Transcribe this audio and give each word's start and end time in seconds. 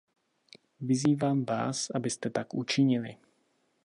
Vyzývám 0.79 1.45
vás, 1.45 1.89
abyste 1.89 2.29
tak 2.29 2.53
učinili. 2.53 3.17